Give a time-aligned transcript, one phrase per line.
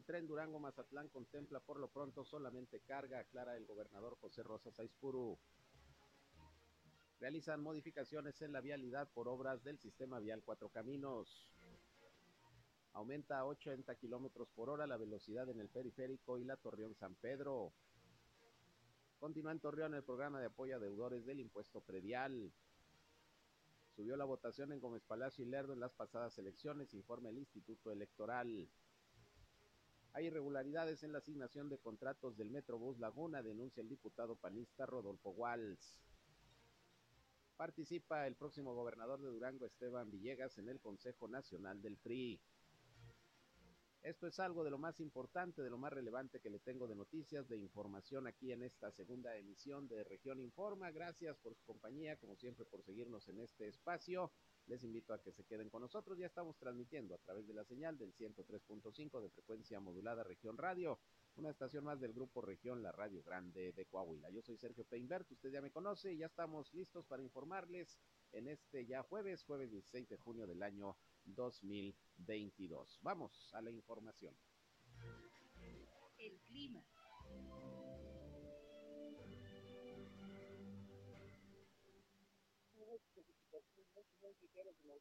[0.00, 5.38] el tren Durango-Mazatlán contempla por lo pronto solamente carga, aclara el gobernador José Rosa Saizpuru.
[7.20, 11.46] Realizan modificaciones en la vialidad por obras del sistema vial Cuatro Caminos.
[12.94, 17.14] Aumenta a 80 kilómetros por hora la velocidad en el periférico y la Torreón San
[17.16, 17.74] Pedro.
[19.18, 22.50] Continúa en Torreón el programa de apoyo a deudores del impuesto predial.
[23.94, 27.92] Subió la votación en Gómez Palacio y Lerdo en las pasadas elecciones, informa el Instituto
[27.92, 28.66] Electoral.
[30.12, 35.30] Hay irregularidades en la asignación de contratos del Metrobús Laguna, denuncia el diputado panista Rodolfo
[35.30, 36.00] Walls.
[37.56, 42.40] Participa el próximo gobernador de Durango, Esteban Villegas, en el Consejo Nacional del PRI.
[44.02, 46.96] Esto es algo de lo más importante, de lo más relevante que le tengo de
[46.96, 50.90] noticias, de información aquí en esta segunda emisión de Región Informa.
[50.90, 54.32] Gracias por su compañía, como siempre, por seguirnos en este espacio.
[54.66, 56.18] Les invito a que se queden con nosotros.
[56.18, 61.00] Ya estamos transmitiendo a través de la señal del 103.5 de frecuencia modulada Región Radio,
[61.36, 64.30] una estación más del grupo Región, la Radio Grande de Coahuila.
[64.30, 67.98] Yo soy Sergio Peinbert, usted ya me conoce y ya estamos listos para informarles
[68.32, 72.98] en este ya jueves, jueves 16 de junio del año 2022.
[73.02, 74.36] Vamos a la información.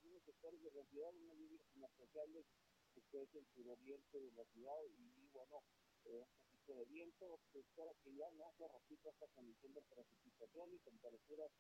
[0.10, 2.44] Algunos sectores de la ciudad, una lluvia inapreciable
[3.12, 5.62] que es el suroriente de la ciudad y bueno,
[6.06, 9.82] eh, un poquito de viento, se espera que ya no se repita esta condición de
[9.84, 11.52] precipitación y temperaturas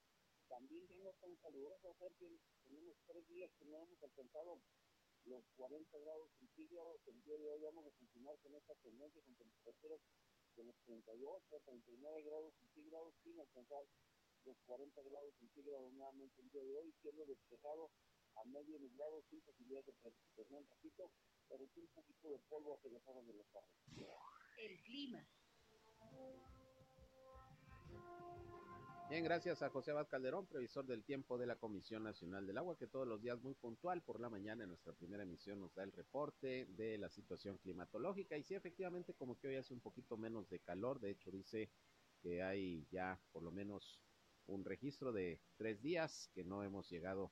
[0.47, 4.59] también ya no tan calurosas, que tenemos tres días que no hemos alcanzado
[5.25, 9.35] los 40 grados centígrados, el día de hoy vamos a continuar con esta tendencia con
[9.35, 10.01] temperaturas
[10.57, 13.85] de los 38 a 39 grados centígrados sin alcanzar
[14.45, 17.91] los 40 grados centígrados nuevamente el día de hoy, siendo despejado
[18.39, 21.11] a medio nublado sin posibilidades de precipitación, repito,
[21.47, 23.67] pero sí un poquito de polvo hacia las horas de los tarde.
[24.57, 25.27] El clima.
[29.09, 32.77] Bien, gracias a José Abad Calderón, previsor del tiempo de la Comisión Nacional del Agua,
[32.77, 35.83] que todos los días muy puntual por la mañana en nuestra primera emisión nos da
[35.83, 38.37] el reporte de la situación climatológica.
[38.37, 41.71] Y sí, efectivamente, como que hoy hace un poquito menos de calor, de hecho dice
[42.21, 43.99] que hay ya por lo menos
[44.45, 47.31] un registro de tres días que no hemos llegado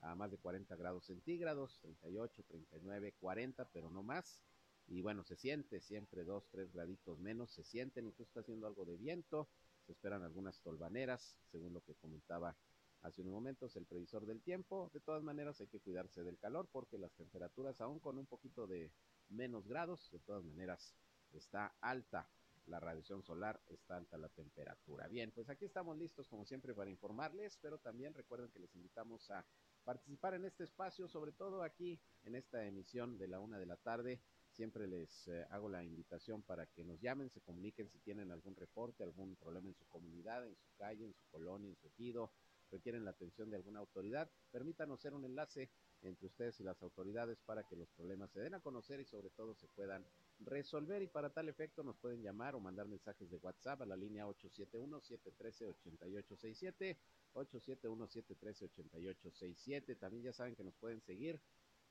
[0.00, 4.40] a más de 40 grados centígrados, 38, 39, 40, pero no más.
[4.88, 8.84] Y bueno, se siente siempre dos, tres graditos menos, se sienten, incluso está haciendo algo
[8.84, 9.48] de viento
[9.86, 12.56] se esperan algunas tolvaneras, según lo que comentaba
[13.02, 14.90] hace unos momentos el previsor del tiempo.
[14.92, 18.66] De todas maneras hay que cuidarse del calor porque las temperaturas, aún con un poquito
[18.66, 18.90] de
[19.28, 20.96] menos grados, de todas maneras
[21.32, 22.28] está alta
[22.66, 25.06] la radiación solar, está alta la temperatura.
[25.06, 29.30] Bien, pues aquí estamos listos como siempre para informarles, pero también recuerden que les invitamos
[29.30, 29.46] a
[29.86, 33.76] participar en este espacio, sobre todo aquí en esta emisión de la una de la
[33.76, 34.20] tarde
[34.56, 38.56] Siempre les eh, hago la invitación para que nos llamen, se comuniquen si tienen algún
[38.56, 42.32] reporte, algún problema en su comunidad, en su calle, en su colonia, en su ejido,
[42.70, 44.30] requieren la atención de alguna autoridad.
[44.50, 45.68] Permítanos ser un enlace
[46.00, 49.28] entre ustedes y las autoridades para que los problemas se den a conocer y sobre
[49.28, 50.06] todo se puedan
[50.38, 53.96] resolver y para tal efecto nos pueden llamar o mandar mensajes de WhatsApp a la
[53.96, 56.96] línea 871-713-8867,
[57.36, 59.98] 871-713-8867.
[59.98, 61.40] También ya saben que nos pueden seguir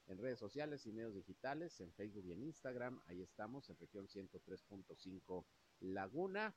[0.07, 3.01] en redes sociales y medios digitales, en Facebook y en Instagram.
[3.07, 5.45] Ahí estamos en región 103.5
[5.81, 6.53] Laguna.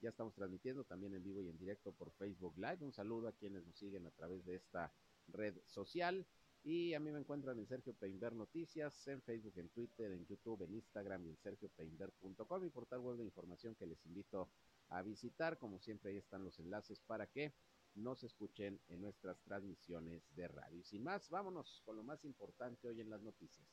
[0.00, 2.78] Ya estamos transmitiendo también en vivo y en directo por Facebook Live.
[2.80, 4.92] Un saludo a quienes nos siguen a través de esta
[5.28, 6.26] red social.
[6.62, 10.62] Y a mí me encuentran en Sergio Peinber Noticias, en Facebook, en Twitter, en YouTube,
[10.62, 14.50] en Instagram y en sergiopeinber.com, mi portal web de información que les invito
[14.88, 15.58] a visitar.
[15.58, 17.54] Como siempre, ahí están los enlaces para que
[17.94, 20.82] nos escuchen en nuestras transmisiones de radio.
[20.84, 23.68] Sin más, vámonos con lo más importante hoy en las noticias.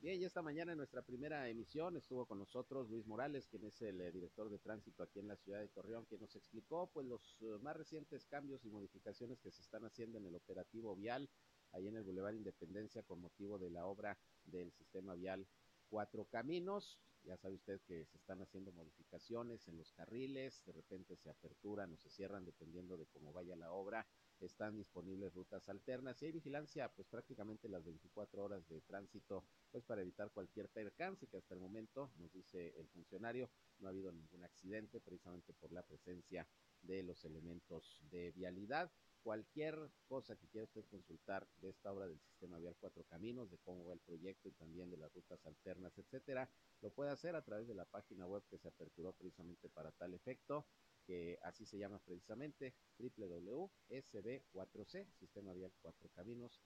[0.00, 3.80] Bien, y esta mañana en nuestra primera emisión estuvo con nosotros Luis Morales, quien es
[3.82, 7.06] el eh, director de tránsito aquí en la ciudad de Torreón, quien nos explicó pues
[7.06, 11.30] los eh, más recientes cambios y modificaciones que se están haciendo en el operativo vial
[11.70, 15.46] ahí en el Boulevard Independencia con motivo de la obra del sistema vial
[15.92, 16.98] Cuatro Caminos.
[17.22, 21.92] Ya sabe usted que se están haciendo modificaciones en los carriles, de repente se aperturan
[21.92, 24.06] o se cierran dependiendo de cómo vaya la obra.
[24.40, 29.84] Están disponibles rutas alternas y hay vigilancia pues prácticamente las 24 horas de tránsito pues
[29.84, 34.10] para evitar cualquier percance que hasta el momento nos dice el funcionario no ha habido
[34.12, 36.48] ningún accidente precisamente por la presencia
[36.80, 38.90] de los elementos de vialidad
[39.22, 43.58] cualquier cosa que quiera usted consultar de esta obra del sistema vial Cuatro Caminos, de
[43.58, 47.42] cómo va el proyecto y también de las rutas alternas, etcétera, lo puede hacer a
[47.42, 50.66] través de la página web que se aperturó precisamente para tal efecto,
[51.06, 56.60] que así se llama precisamente www.sb4c, sistema vial Cuatro Caminos,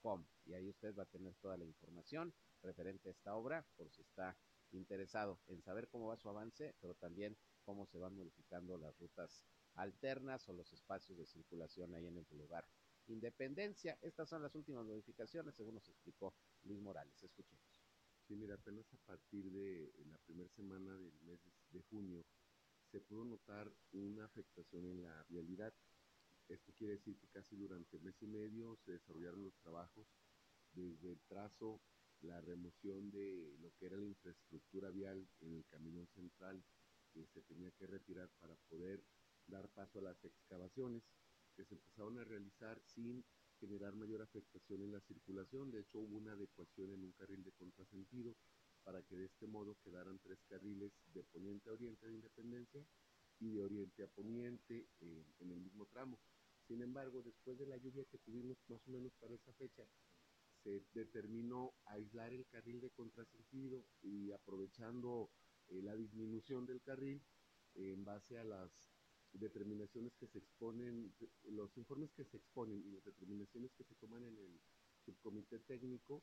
[0.00, 0.26] com.
[0.44, 4.02] Y ahí usted va a tener toda la información referente a esta obra por si
[4.02, 4.36] está
[4.72, 9.46] interesado en saber cómo va su avance, pero también cómo se van modificando las rutas
[9.74, 12.66] alternas o los espacios de circulación ahí en el lugar
[13.08, 13.98] Independencia.
[14.00, 17.22] Estas son las últimas modificaciones, según nos explicó Luis Morales.
[17.22, 17.82] Escuchemos.
[18.26, 21.40] Sí, mira, apenas a partir de la primera semana del mes
[21.70, 22.24] de junio
[22.90, 25.74] se pudo notar una afectación en la vialidad.
[26.48, 30.06] Esto quiere decir que casi durante mes y medio se desarrollaron los trabajos
[30.72, 31.82] desde el trazo,
[32.22, 36.64] la remoción de lo que era la infraestructura vial en el camino central
[37.12, 39.04] que se tenía que retirar para poder
[39.48, 41.02] dar paso a las excavaciones
[41.56, 43.24] que se empezaron a realizar sin
[43.60, 45.70] generar mayor afectación en la circulación.
[45.70, 48.34] De hecho, hubo una adecuación en un carril de contrasentido
[48.82, 52.84] para que de este modo quedaran tres carriles de poniente a oriente de Independencia
[53.40, 56.18] y de oriente a poniente eh, en el mismo tramo.
[56.66, 59.84] Sin embargo, después de la lluvia que tuvimos más o menos para esa fecha,
[60.62, 65.30] se determinó aislar el carril de contrasentido y aprovechando
[65.68, 67.22] eh, la disminución del carril
[67.74, 68.70] en base a las
[69.34, 71.12] determinaciones que se exponen,
[71.44, 74.60] los informes que se exponen y las determinaciones que se toman en el
[75.04, 76.22] subcomité técnico,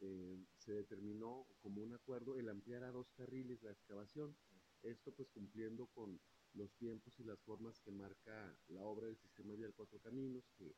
[0.00, 4.36] eh, se determinó como un acuerdo el ampliar a dos carriles la excavación.
[4.82, 6.20] Esto pues cumpliendo con
[6.52, 10.74] los tiempos y las formas que marca la obra del sistema vial Cuatro Caminos, que,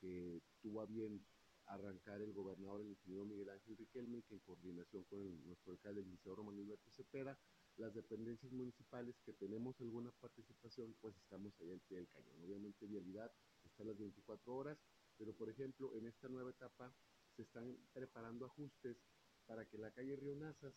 [0.00, 1.24] que tuvo a bien
[1.66, 6.06] arrancar el gobernador, el ingeniero Miguel Ángel Riquelme, que en coordinación con nuestro alcalde, el
[6.06, 7.38] licenciado Román Alberto Cepeda,
[7.76, 12.42] las dependencias municipales que tenemos alguna participación, pues estamos ahí al pie del cañón.
[12.44, 13.32] Obviamente vialidad
[13.64, 14.78] está a las 24 horas,
[15.16, 16.92] pero por ejemplo en esta nueva etapa
[17.36, 18.96] se están preparando ajustes
[19.46, 20.74] para que la calle Río Nazas,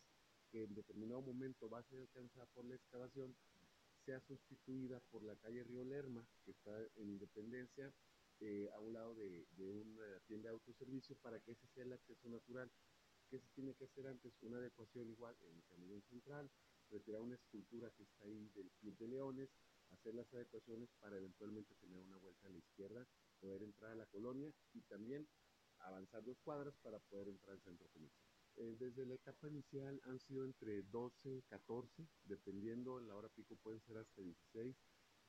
[0.52, 3.36] que en determinado momento va a ser alcanzada por la excavación,
[4.06, 7.92] sea sustituida por la calle Río Lerma, que está en Independencia,
[8.40, 11.94] eh, a un lado de, de, una tienda de autoservicio, para que ese sea el
[11.94, 12.70] acceso natural.
[13.30, 14.34] ¿Qué se tiene que hacer antes?
[14.42, 16.50] Una adecuación igual en el camino central,
[16.96, 19.50] retirar una escultura que está ahí del Club de Leones,
[19.90, 23.06] hacer las adecuaciones para eventualmente tener una vuelta a la izquierda,
[23.40, 25.28] poder entrar a la colonia y también
[25.80, 28.26] avanzar dos cuadras para poder entrar al centro comercial.
[28.58, 33.30] Eh, desde la etapa inicial han sido entre 12 y 14, dependiendo en la hora
[33.30, 34.76] pico pueden ser hasta 16,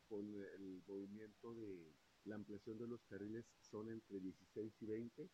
[0.09, 1.93] con el movimiento de
[2.25, 5.31] la ampliación de los carriles son entre 16 y 20,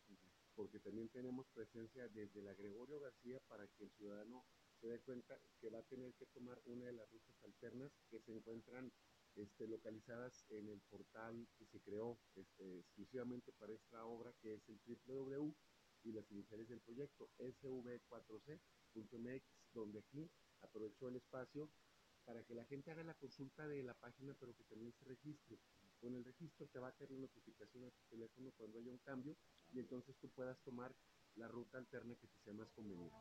[0.55, 4.43] porque también tenemos presencia desde la Gregorio García para que el ciudadano
[4.83, 8.19] se dé cuenta que va a tener que tomar una de las rutas alternas que
[8.19, 8.91] se encuentran
[9.37, 14.67] este, localizadas en el portal que se creó este, exclusivamente para esta obra, que es
[14.67, 15.55] el www
[16.03, 21.69] y las iniciales del proyecto sv4c.mx, donde aquí aprovechó el espacio
[22.25, 25.59] para que la gente haga la consulta de la página, pero que también se registre.
[26.01, 28.97] Con el registro te va a caer la notificación a tu teléfono cuando haya un
[28.97, 29.37] cambio
[29.71, 30.93] y entonces tú puedas tomar
[31.35, 33.15] la ruta alterna que te sea más conveniente.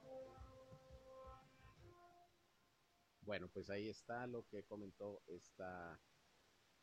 [3.24, 6.00] Bueno, pues ahí está lo que comentó esta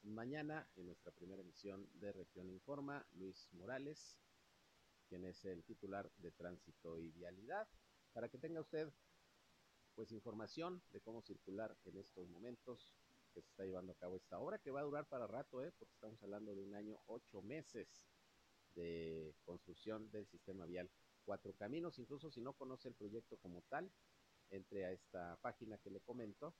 [0.03, 4.17] mañana en nuestra primera emisión de Región Informa, Luis Morales,
[5.09, 7.67] quien es el titular de Tránsito y Vialidad,
[8.13, 8.89] para que tenga usted
[9.95, 12.95] pues información de cómo circular en estos momentos
[13.33, 15.73] que se está llevando a cabo esta obra, que va a durar para rato, ¿eh?
[15.77, 18.07] porque estamos hablando de un año, ocho meses
[18.75, 20.89] de construcción del sistema vial
[21.25, 23.91] Cuatro Caminos, incluso si no conoce el proyecto como tal,
[24.49, 26.55] entre a esta página que le comento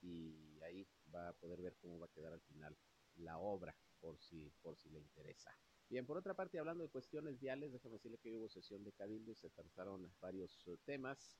[0.00, 2.76] y ahí va a poder ver cómo va a quedar al final
[3.16, 5.56] la obra por si, por si le interesa.
[5.88, 9.30] Bien, por otra parte, hablando de cuestiones viales, déjame decirle que hubo sesión de cabildo
[9.32, 11.38] y se trataron varios uh, temas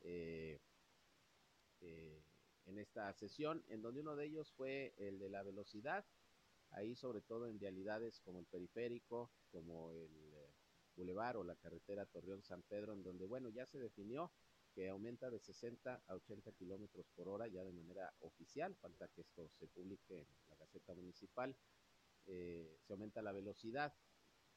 [0.00, 0.60] eh,
[1.80, 2.22] eh,
[2.66, 6.04] en esta sesión, en donde uno de ellos fue el de la velocidad,
[6.70, 10.54] ahí sobre todo en vialidades como el periférico, como el eh,
[10.96, 14.32] bulevar o la carretera Torreón-San Pedro, en donde, bueno, ya se definió
[14.74, 19.22] que aumenta de 60 a 80 kilómetros por hora ya de manera oficial, falta que
[19.22, 21.56] esto se publique en la Gaceta Municipal,
[22.26, 23.94] eh, se aumenta la velocidad.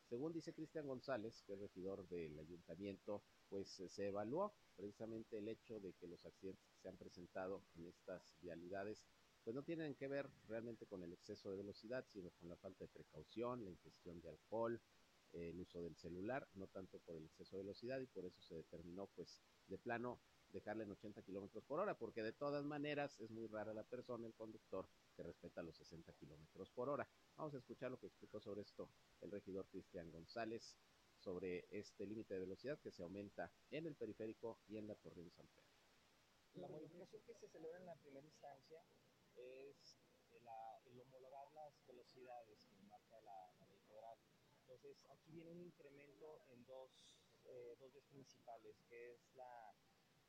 [0.10, 5.80] Según dice Cristian González, que es regidor del ayuntamiento, pues se evaluó precisamente el hecho
[5.80, 9.06] de que los accidentes que se han presentado en estas vialidades
[9.44, 12.84] pues no tienen que ver realmente con el exceso de velocidad, sino con la falta
[12.84, 14.82] de precaución, la ingestión de alcohol,
[15.32, 18.56] el uso del celular, no tanto por el exceso de velocidad y por eso se
[18.56, 20.20] determinó pues de plano
[20.50, 24.28] dejarle en 80 kilómetros por hora, porque de todas maneras es muy rara la persona,
[24.28, 27.08] el conductor, que respeta los 60 kilómetros por hora.
[27.36, 28.90] Vamos a escuchar lo que explicó sobre esto
[29.22, 30.78] el regidor Cristian González,
[31.18, 35.30] sobre este límite de velocidad que se aumenta en el periférico y en la Torre
[35.32, 35.68] San Pedro.
[36.54, 38.84] La modificación que se celebra en la primera instancia
[39.36, 40.00] es
[40.86, 44.18] el homologar las velocidades que marca la, la ley federal
[44.62, 47.17] Entonces, aquí viene un incremento en dos,
[47.48, 49.74] eh, dos vías principales, que es la,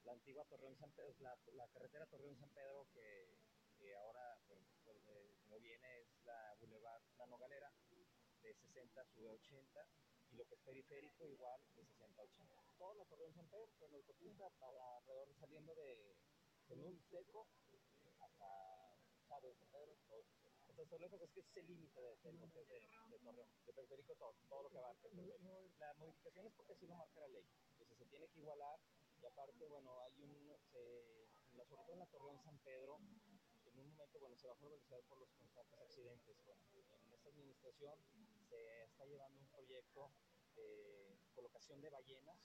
[0.04, 3.36] la antigua Torreón San Pedro, la, la carretera Torreón San Pedro, que,
[3.76, 7.72] que ahora, pues, eh, como viene, es la Boulevard Nano Galera,
[8.42, 9.88] de 60 sube a 80,
[10.30, 12.54] y lo que es periférico igual de 60 a 80.
[12.78, 16.16] Toda la Torreón San Pedro, la autopista, para alrededor saliendo de,
[16.68, 17.48] de Nun Seco
[18.20, 18.46] hasta
[19.26, 19.96] Chávez San Pedro,
[20.78, 22.62] Entonces, lejos es que es el límite de, lo es de,
[23.10, 25.08] de Torreón, de periférico todo, todo lo que abarca.
[25.10, 27.44] La modificación es porque así lo marca la ley.
[27.72, 28.78] Entonces se tiene que igualar
[29.20, 31.26] y aparte, bueno, hay un, se,
[31.66, 33.00] sobre todo en la Torreón San Pedro,
[33.66, 36.36] en un momento, bueno, se bajó la velocidad por los constantes accidentes.
[36.44, 36.62] Bueno,
[37.06, 37.98] en esta administración
[38.48, 40.12] se está llevando un proyecto
[40.54, 42.38] de colocación de ballenas,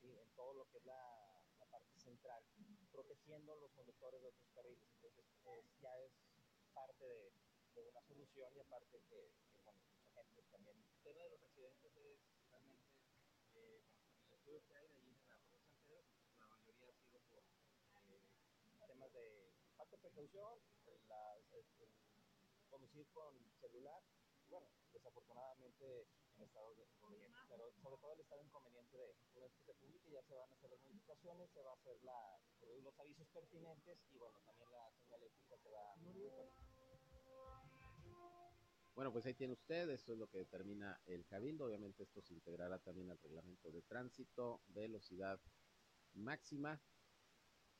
[0.00, 0.06] ¿sí?
[0.06, 2.44] en todo lo que es la, la parte central,
[2.92, 4.88] protegiendo los conductores de otros carriles.
[4.94, 6.12] Entonces, es, ya es
[6.72, 7.32] parte de,
[7.74, 9.60] de una solución y aparte que, que,
[10.04, 10.76] mucha gente también.
[10.76, 12.92] El tema de los accidentes es realmente,
[13.54, 13.82] eh,
[14.28, 16.04] el estudio que hay de allí en la San Pedro,
[16.38, 17.42] la mayoría ha sido por
[18.08, 18.20] eh,
[18.86, 20.60] temas de falta de precaución,
[21.08, 21.90] la, el, el
[22.68, 24.02] conducir con celular,
[24.44, 29.46] y bueno, desafortunadamente en estado de inconveniente, pero sobre todo el estado inconveniente de una
[29.46, 31.96] vez que se publique ya se van a hacer las modificaciones, se va a hacer
[32.02, 32.38] la,
[32.82, 35.96] los avisos pertinentes y bueno, también la señalética se va a
[38.94, 42.34] bueno, pues ahí tiene usted, esto es lo que determina el cabildo, obviamente esto se
[42.34, 45.40] integrará también al reglamento de tránsito, velocidad
[46.14, 46.80] máxima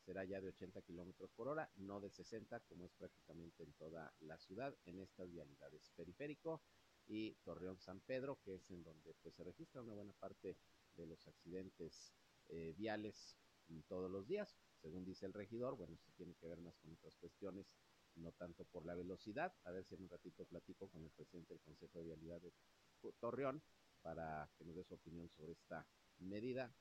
[0.04, 4.12] será ya de 80 kilómetros por hora, no de 60 como es prácticamente en toda
[4.21, 5.92] la ciudad en estas vialidades.
[5.95, 6.62] Periférico
[7.07, 10.57] y Torreón San Pedro, que es en donde pues se registra una buena parte
[10.95, 12.12] de los accidentes
[12.49, 13.38] eh, viales
[13.88, 17.16] todos los días, según dice el regidor, bueno, esto tiene que ver más con otras
[17.16, 17.78] cuestiones
[18.16, 19.54] no tanto por la velocidad.
[19.64, 22.52] A ver si en un ratito platico con el presidente del Consejo de Vialidad de
[23.21, 23.62] Torreón
[24.02, 25.87] para que nos dé su opinión sobre esta
[26.19, 26.73] medida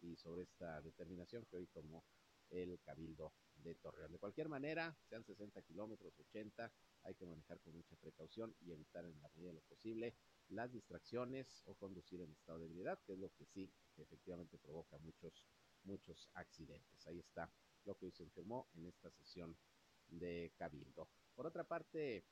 [0.00, 2.04] y sobre esta determinación que hoy tomó
[2.50, 4.12] el Cabildo de Torreón.
[4.12, 9.04] De cualquier manera, sean 60 kilómetros, 80, hay que manejar con mucha precaución y evitar
[9.04, 10.14] en la medida de lo posible
[10.48, 14.98] las distracciones o conducir en estado de ebriedad, que es lo que sí efectivamente provoca
[14.98, 15.44] muchos,
[15.84, 17.06] muchos accidentes.
[17.06, 17.50] Ahí está
[17.84, 19.56] lo que hoy se informó en esta sesión
[20.08, 21.08] de Cabildo.
[21.34, 22.24] Por otra parte,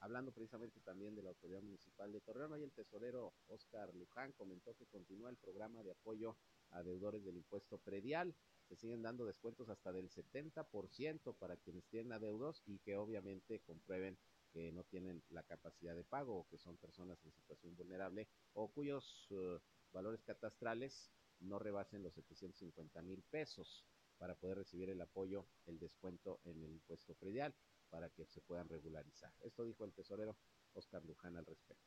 [0.00, 4.74] hablando precisamente también de la Autoridad Municipal de Torreón, hoy el tesorero Oscar Luján comentó
[4.74, 6.36] que continúa el programa de apoyo
[6.70, 8.34] a deudores del impuesto predial.
[8.68, 14.18] Se siguen dando descuentos hasta del 70% para quienes tienen adeudos y que obviamente comprueben
[14.52, 18.68] que no tienen la capacidad de pago o que son personas en situación vulnerable o
[18.68, 19.58] cuyos uh,
[19.92, 21.10] valores catastrales
[21.40, 23.84] no rebasen los 750 mil pesos
[24.18, 27.54] para poder recibir el apoyo, el descuento en el impuesto predial,
[27.90, 29.32] para que se puedan regularizar.
[29.40, 30.36] Esto dijo el tesorero
[30.74, 31.84] Oscar Luján al respecto.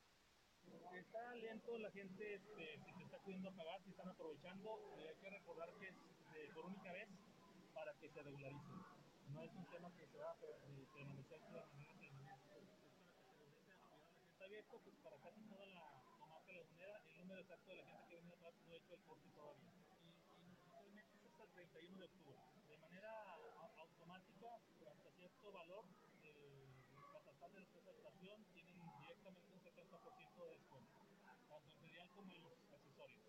[0.93, 5.29] Está lento, la gente este, se está pudiendo pagar, si están aprovechando, y hay que
[5.29, 5.95] recordar que es
[6.33, 7.09] de, por única vez
[7.74, 8.71] para que se regularice.
[9.33, 12.09] No es un tema que se va a permanecer de manera permanente.
[14.31, 17.01] Está abierto pues, para casi toda la comarca lagunera.
[17.07, 19.88] El número exacto de la gente que viene no ha hecho el corte todavía.
[21.59, 22.39] 31 de octubre.
[22.69, 23.11] De manera
[23.75, 25.83] automática, hasta cierto valor,
[26.23, 26.71] el
[27.11, 32.09] catastral de la empresa de estación tienen directamente un 70% de descuento, tanto en predial
[32.15, 33.19] como en los accesorios.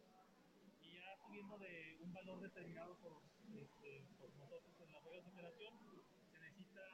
[0.80, 3.18] Y ya subiendo de un valor determinado por,
[3.50, 5.74] este, por nosotros en las reglas de operación,
[6.30, 6.86] se necesita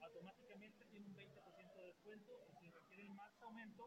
[0.00, 3.86] automáticamente, tiene un 20% de descuento y si requiere más aumento,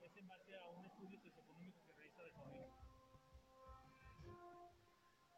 [0.00, 1.93] es en base a un estudio socioeconómico que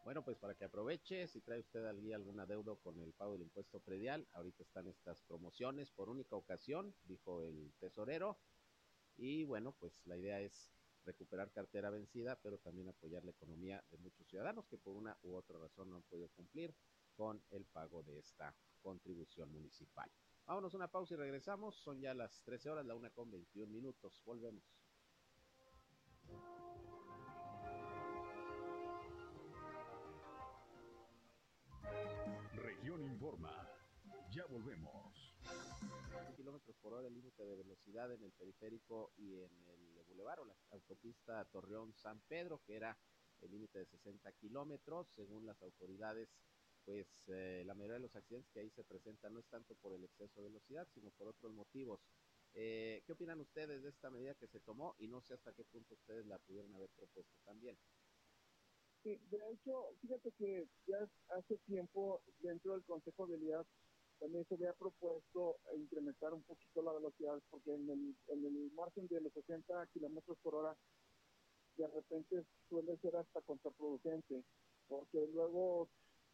[0.07, 3.81] Bueno, pues para que aproveche, si trae usted algún adeudo con el pago del impuesto
[3.81, 8.39] predial, ahorita están estas promociones por única ocasión, dijo el tesorero.
[9.17, 10.71] Y bueno, pues la idea es
[11.05, 15.35] recuperar cartera vencida, pero también apoyar la economía de muchos ciudadanos que por una u
[15.35, 16.73] otra razón no han podido cumplir
[17.17, 20.09] con el pago de esta contribución municipal.
[20.47, 21.75] Vámonos una pausa y regresamos.
[21.75, 24.23] Son ya las 13 horas, la una con 21 minutos.
[24.25, 24.63] Volvemos.
[32.55, 33.69] Región Informa.
[34.31, 35.35] Ya volvemos.
[36.37, 40.45] kilómetros por hora el límite de velocidad en el periférico y en el bulevar o
[40.45, 42.99] la autopista Torreón San Pedro, que era
[43.41, 46.29] el límite de 60 kilómetros, según las autoridades.
[46.85, 49.93] Pues eh, la mayoría de los accidentes que ahí se presentan no es tanto por
[49.93, 52.01] el exceso de velocidad, sino por otros motivos.
[52.55, 54.95] Eh, ¿Qué opinan ustedes de esta medida que se tomó?
[54.99, 57.77] Y no sé hasta qué punto ustedes la pudieron haber propuesto también.
[59.07, 60.99] Sí, de hecho, fíjate que ya
[61.39, 63.65] hace tiempo dentro del Consejo de Vialidad
[64.19, 69.07] también se había propuesto incrementar un poquito la velocidad porque en el, en el margen
[69.07, 70.77] de los 60 kilómetros por hora
[71.77, 74.43] de repente suele ser hasta contraproducente
[74.89, 75.89] porque luego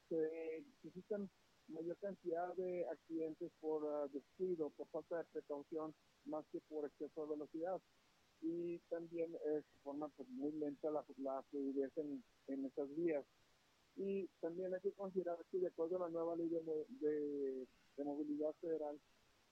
[0.08, 1.28] se necesitan
[1.68, 7.22] mayor cantidad de accidentes por uh, descuido, por falta de precaución, más que por exceso
[7.22, 7.82] de velocidad.
[8.42, 13.24] Y también es forma pues, muy lenta la, la fluidez en, en esas vías.
[13.96, 18.52] Y también hay que considerar que de acuerdo a la nueva ley de, de, movilidad
[18.60, 18.98] federal,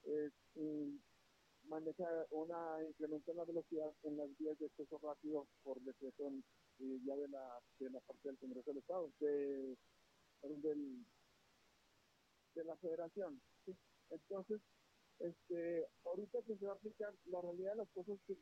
[0.04, 0.30] eh,
[1.64, 6.32] maneja una incremento en la velocidad en las vías de acceso rápido por decreto
[6.80, 9.76] eh, ya de la, de la parte del Congreso del Estado, de,
[12.54, 13.40] de la federación.
[14.10, 14.60] Entonces,
[15.18, 18.36] este, ahorita que se va a aplicar, la realidad de las cosas que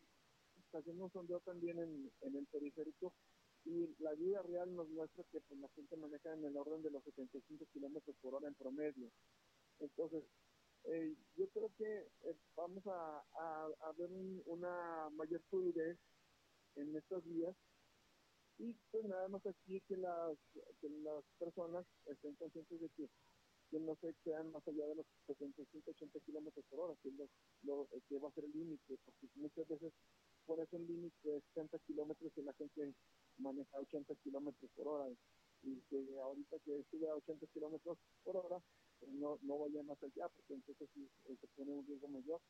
[0.72, 3.12] haciendo un sondeo también en, el periférico
[3.64, 6.90] y la vida real nos muestra que pues, la gente maneja en el orden de
[6.90, 9.10] los 75 kilómetros por hora en promedio.
[9.80, 10.24] Entonces,
[10.84, 15.98] eh, yo creo que eh, vamos a, a, ver un, una mayor fluidez
[16.76, 17.54] en estas vías
[18.58, 20.36] y pues nada más aquí que las,
[20.80, 23.08] que las personas estén conscientes de que
[23.78, 27.28] no se excedan más allá de los 75-80 kilómetros por hora, que, es lo,
[27.62, 29.92] lo, que va a ser el límite, porque muchas veces
[30.48, 32.94] por eso el límite de 60 kilómetros y la gente
[33.36, 35.14] maneja 80 kilómetros por hora,
[35.62, 38.58] y que ahorita que sube a 80 kilómetros por hora,
[38.98, 42.40] pues no, no vaya más allá, porque entonces eh, se pone un riesgo mayor.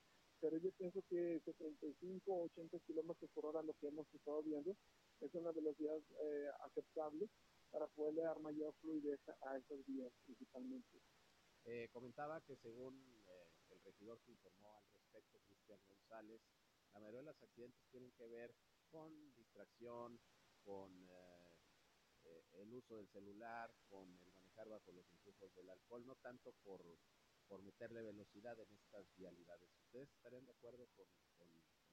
[0.41, 4.77] Pero yo pienso que 75 o 80 kilómetros por hora, lo que hemos estado viendo,
[5.21, 7.29] es una velocidad eh, aceptable
[7.73, 11.03] para poderle dar mayor fluidez a esas vías principalmente.
[11.65, 12.95] Eh, comentaba que según
[13.27, 16.41] eh, el regidor que informó al respecto, Cristian González,
[16.95, 18.55] la mayoría de los accidentes tienen que ver
[18.91, 20.19] con distracción,
[20.65, 21.57] con eh,
[22.25, 26.53] eh el uso del celular, con el manejar bajo los influjos del alcohol, no tanto
[26.65, 26.83] por,
[27.49, 29.69] por meterle velocidad en estas vialidades.
[29.87, 31.07] ¿Ustedes estarían de acuerdo con,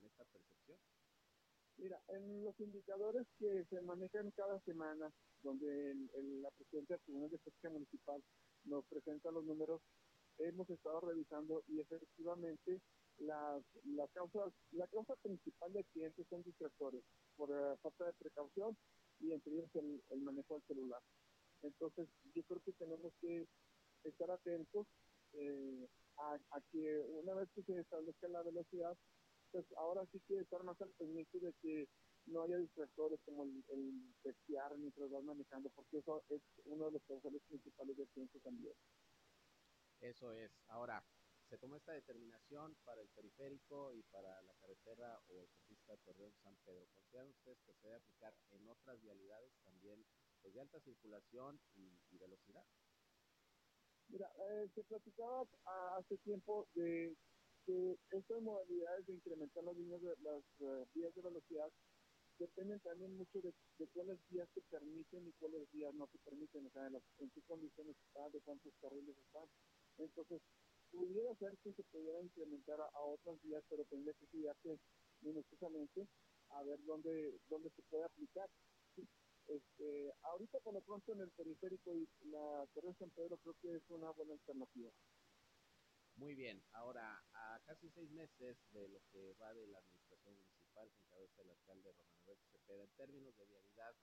[0.06, 0.78] esta percepción?
[1.78, 5.12] Mira, en los indicadores que se manejan cada semana,
[5.42, 8.24] donde el, la presidenta del Tribunal de Justicia Municipal
[8.66, 9.82] nos presenta los números,
[10.38, 12.82] hemos estado revisando y efectivamente
[13.20, 17.04] las, la, causa, la causa principal de accidentes son distractores
[17.36, 18.78] por uh, falta de precaución
[19.20, 21.02] y entre ellos el, el, manejo del celular.
[21.62, 23.48] Entonces, yo creo que tenemos que
[24.04, 24.88] estar atentos
[25.34, 28.96] eh, a, a que una vez que se establezca la velocidad,
[29.52, 31.88] pues ahora sí que estar más al pendiente de que
[32.28, 36.92] no haya distractores como el, el textear mientras vas manejando, porque eso es uno de
[36.92, 38.74] los causales principales del accidente también.
[40.02, 40.52] Eso es.
[40.68, 41.04] Ahora,
[41.50, 46.88] se tomó esta determinación para el periférico y para la carretera o autopista Torreón-San Pedro.
[46.94, 50.06] ¿Consideran ustedes que se debe aplicar en otras vialidades también
[50.42, 52.66] pues, de alta circulación y, y velocidad?
[54.10, 55.48] Mira, eh, se platicaba
[55.98, 57.16] hace tiempo de
[57.66, 61.72] que estas modalidades de incrementar las líneas de las uh, vías de velocidad
[62.38, 66.68] dependen también mucho de, de, cuáles vías se permiten y cuáles vías no se permiten,
[66.68, 69.48] o sea, las, en qué condiciones están, de cuántos carriles están.
[69.98, 70.42] Entonces,
[70.96, 74.80] pudiera ser que se pudiera incrementar a, a otras vías, pero tendría que estudiarse
[75.22, 76.08] minuciosamente
[76.50, 78.50] a ver dónde, dónde se puede aplicar.
[79.48, 83.76] Este, ahorita por lo pronto en el periférico y la Torre San Pedro creo que
[83.76, 84.92] es una buena alternativa.
[86.16, 90.90] Muy bien, ahora a casi seis meses de lo que va de la administración municipal
[90.90, 93.96] que encabeza el alcalde Román Alberto Cepeda, en términos de vialidad,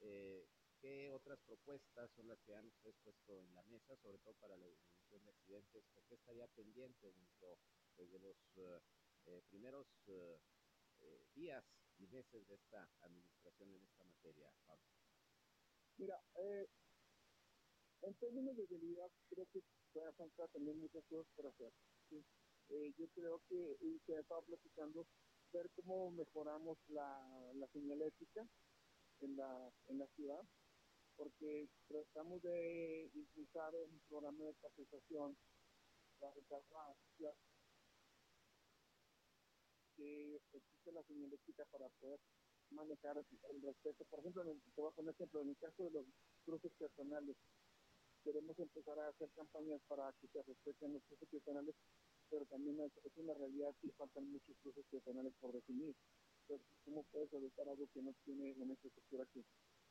[0.00, 0.46] eh,
[0.84, 4.54] ¿qué otras propuestas son las que han ustedes puesto en la mesa, sobre todo para
[4.54, 5.84] la disminución de accidentes?
[5.96, 7.58] ¿O qué estaría pendiente dentro
[7.96, 8.78] pues, de los uh,
[9.24, 10.36] eh, primeros uh,
[11.00, 11.64] eh, días
[11.96, 14.84] y meses de esta administración en esta materia, Pablo?
[15.96, 16.68] Mira, eh,
[18.02, 21.72] en términos de vialidad, creo que todavía falta también muchas cosas por hacer.
[22.10, 22.22] ¿sí?
[22.68, 25.06] Eh, yo creo que, se ha estado platicando,
[25.50, 28.46] ver cómo mejoramos la, la señalética
[29.20, 30.44] en la ciudad,
[31.16, 35.36] porque tratamos de impulsar un programa de capacitación
[36.20, 36.32] para
[37.16, 37.34] ciudad
[39.96, 42.18] que existe la señalética para poder
[42.70, 44.04] manejar el respeto.
[44.10, 46.04] Por ejemplo, en te voy a poner ejemplo, en el caso de los
[46.44, 47.36] cruces personales,
[48.24, 51.74] queremos empezar a hacer campañas para que se respeten los cruces peatonales,
[52.30, 55.94] pero también es, una realidad que faltan muchos cruces peatonales por definir.
[56.42, 59.44] Entonces, ¿cómo puedes evitar algo que no tiene una infraestructura que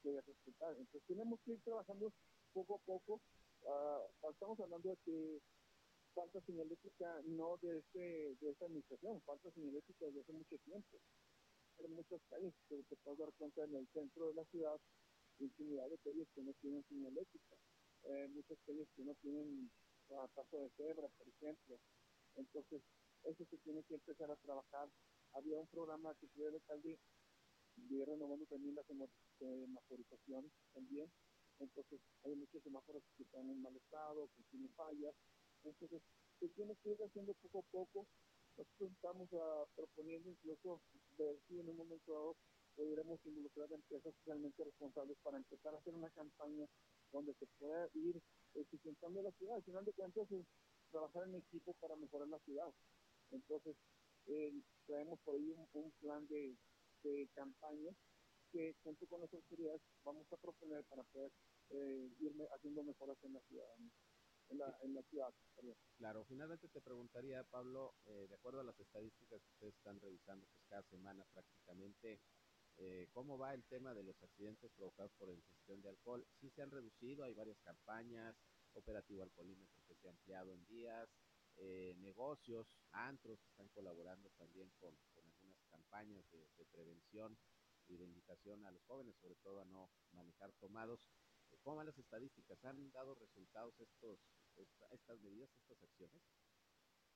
[0.03, 2.11] Entonces, tenemos que ir trabajando
[2.53, 3.21] poco a poco.
[3.63, 5.41] Uh, estamos hablando de que
[6.13, 10.99] falta señalética no de, este, de esta administración, falta señalética desde hace mucho tiempo.
[11.79, 14.79] Hay muchas calles que te puedes dar cuenta en el centro de la ciudad,
[15.39, 17.57] infinidad de calles que no tienen señalética
[18.03, 19.71] eh, muchas calles que no tienen
[20.11, 21.79] a paso de cebra, por ejemplo.
[22.35, 22.81] Entonces,
[23.23, 24.89] eso se tiene que empezar a trabajar.
[25.33, 26.97] Había un programa que se de Caldi,
[27.75, 28.89] de renovando también las
[29.43, 31.11] semaforizaciones también.
[31.59, 35.15] Entonces, hay muchos semáforos que están en mal estado, que tienen fallas.
[35.63, 36.01] Entonces,
[36.39, 38.07] se tiene que ir haciendo poco a poco.
[38.57, 40.81] Nosotros estamos uh, proponiendo incluso
[41.17, 42.35] ver si en un momento dado
[42.75, 46.67] pudiéramos involucrar a empresas socialmente responsables para empezar a hacer una campaña
[47.11, 48.19] donde se pueda ir
[48.55, 49.55] eficientando la ciudad.
[49.55, 50.45] Al final de cuentas, es
[50.91, 52.71] trabajar en equipo para mejorar la ciudad.
[53.31, 53.75] Entonces,
[54.27, 54.53] eh,
[54.85, 56.55] traemos por ahí un, un plan de,
[57.03, 57.91] de campaña
[58.53, 61.31] que junto con las autoridades vamos a proponer para poder
[61.71, 62.11] eh,
[62.55, 63.67] haciendo mejoras en la ciudad.
[64.49, 65.33] En la, ciudad.
[65.97, 70.45] Claro, finalmente te preguntaría, Pablo, eh, de acuerdo a las estadísticas que ustedes están revisando
[70.45, 72.19] pues cada semana prácticamente,
[72.77, 76.27] eh, ¿cómo va el tema de los accidentes provocados por ingestión de alcohol?
[76.39, 78.35] Sí se han reducido, hay varias campañas,
[78.73, 81.09] operativo alcoholímetro que se ha ampliado en días,
[81.57, 87.37] eh, negocios, antros están colaborando también con, algunas campañas de, prevención
[87.87, 91.07] y de invitación a los jóvenes, sobre todo a no manejar tomados.
[91.63, 92.63] ¿Cómo van las estadísticas?
[92.65, 94.19] ¿Han dado resultados estos,
[94.55, 96.21] esta, estas medidas, estas acciones?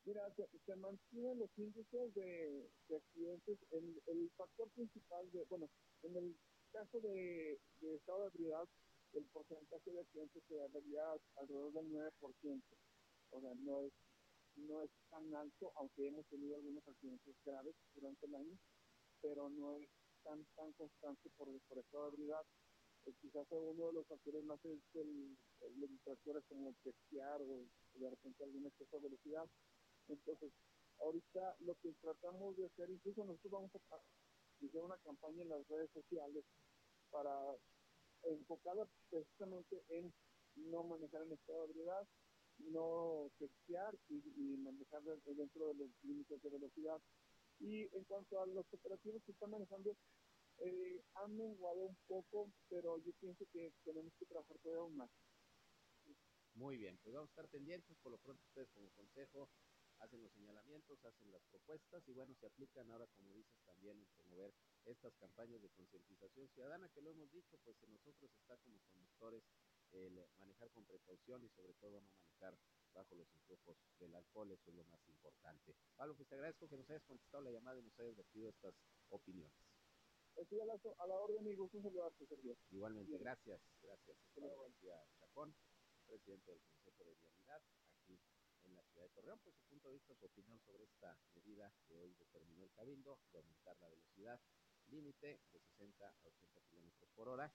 [0.06, 3.60] Mira, se, mantienen los índices de, de accidentes.
[3.72, 5.70] El, factor principal, de, bueno,
[6.04, 6.38] en el
[6.72, 8.68] caso de, de estado de ebriedad,
[9.14, 11.04] el porcentaje de accidentes se daría
[11.36, 12.62] alrededor del 9%.
[13.32, 13.94] O sea, no es,
[14.56, 18.58] no es tan alto, aunque hemos tenido algunos accidentes graves durante el año,
[19.22, 19.90] pero no es
[20.28, 22.44] tan, tan constante por, por estado de ebriedad.
[23.06, 25.38] Eh, quizás uno de los factores más es el,
[25.80, 27.64] los distractores como el testear o
[27.96, 29.48] de repente algún exceso de velocidad
[30.08, 30.52] entonces,
[31.00, 33.96] ahorita lo que tratamos de hacer, incluso nosotros vamos a
[34.66, 36.44] hacer una campaña en las redes sociales
[37.12, 37.32] para
[38.24, 40.12] enfocada precisamente en
[40.56, 42.08] no manejar en estado de ebriedad,
[42.72, 47.00] no textear y, y, manejar dentro de los límites de velocidad.
[47.60, 49.96] Y en cuanto a los operativos que están manejando,
[50.60, 55.12] eh, han menguado un poco, pero yo pienso que tenemos que trabajar todavía aún más.
[56.54, 59.50] Muy bien, pues vamos a estar pendientes, por lo pronto ustedes como consejo
[60.00, 64.08] hacen los señalamientos, hacen las propuestas y bueno, se aplican ahora, como dices, también en
[64.16, 64.54] promover
[64.86, 69.44] estas campañas de concientización ciudadana que lo hemos dicho, pues en nosotros está como conductores
[69.92, 72.58] el manejar con precaución y sobre todo no manejar
[72.94, 75.76] bajo los influjos del alcohol, eso es lo más importante.
[75.96, 78.76] Pablo, pues te agradezco que nos hayas contestado la llamada y nos hayas vertido estas
[79.10, 79.67] opiniones.
[80.38, 82.56] Estoy a la, a la orden y gusto saludarte, Sergio.
[82.70, 83.22] Igualmente, Bien.
[83.22, 84.18] gracias, gracias.
[84.36, 85.56] Pablo García Chacón,
[86.06, 87.62] presidente del Consejo de Vialidad,
[87.96, 88.20] aquí
[88.64, 91.74] en la ciudad de Torreón, pues su punto de vista, su opinión sobre esta medida
[91.88, 94.40] que hoy determinó el Cabildo de aumentar la velocidad
[94.88, 97.52] límite de 60 a 80 kilómetros por hora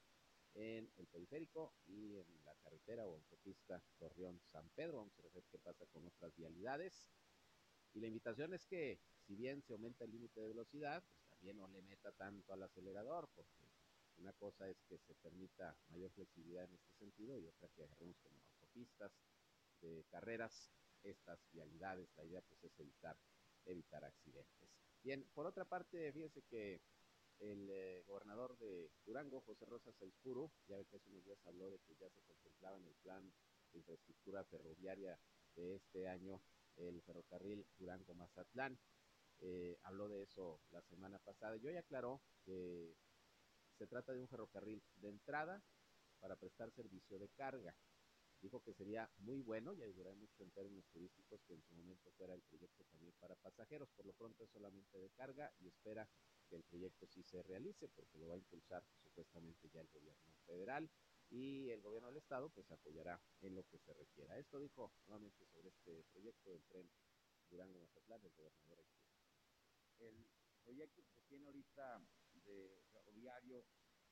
[0.55, 4.99] en el periférico y en la carretera o autopista Torreón-San Pedro.
[4.99, 7.09] Vamos a ver qué pasa con otras vialidades.
[7.95, 11.59] Y la invitación es que, si bien se aumenta el límite de velocidad, pues también
[11.59, 13.69] no le meta tanto al acelerador, porque
[14.19, 18.17] una cosa es que se permita mayor flexibilidad en este sentido y otra que agarremos
[18.23, 19.11] como autopistas
[19.81, 20.71] de carreras
[21.03, 22.09] estas vialidades.
[22.17, 23.19] La idea pues es evitar,
[23.65, 24.71] evitar accidentes.
[25.03, 26.81] Bien, por otra parte, fíjese que
[27.41, 31.73] el eh, gobernador de Durango, José Rosa Saispuro, ya ve que hace unos días habló
[31.73, 33.33] de que ya se contemplaba en el plan
[33.73, 35.19] de infraestructura ferroviaria
[35.57, 36.41] de este año
[36.77, 38.79] el ferrocarril Durango-Mazatlán.
[39.45, 42.97] Eh, habló de eso la semana pasada y hoy aclaró que
[43.77, 45.65] se trata de un ferrocarril de entrada
[46.21, 47.75] para prestar servicio de carga
[48.43, 52.11] dijo que sería muy bueno y ayudaría mucho en términos turísticos que en su momento
[52.19, 53.89] fuera el proyecto también para pasajeros.
[53.91, 56.09] Por lo pronto es solamente de carga y espera
[56.49, 60.35] que el proyecto sí se realice porque lo va a impulsar supuestamente ya el gobierno
[60.45, 60.91] federal
[61.31, 64.37] y el gobierno del estado pues apoyará en lo que se requiera.
[64.37, 66.91] Esto dijo nuevamente sobre este proyecto del tren
[67.49, 68.85] Durango-Mazatlán el gobernador
[70.03, 70.27] El
[70.65, 72.05] proyecto que tiene ahorita
[72.45, 73.65] de ferroviario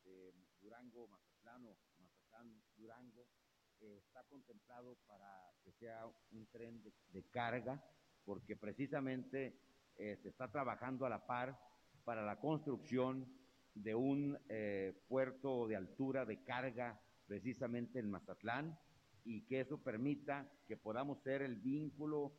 [0.05, 3.26] de Durango-Mazatlán o Mazatlán-Durango
[3.81, 7.83] eh, está contemplado para que sea un tren de, carga,
[8.24, 9.59] porque precisamente
[9.96, 11.59] eh, se está trabajando a la par
[12.05, 13.26] para la construcción
[13.74, 18.79] de un eh, puerto de altura de carga precisamente en Mazatlán
[19.24, 22.37] y que eso permita que podamos ser el vínculo